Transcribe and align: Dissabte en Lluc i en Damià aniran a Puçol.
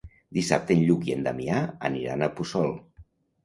Dissabte 0.37 0.75
en 0.77 0.81
Lluc 0.87 1.05
i 1.11 1.13
en 1.17 1.21
Damià 1.29 1.61
aniran 1.93 2.25
a 2.25 2.33
Puçol. 2.41 2.77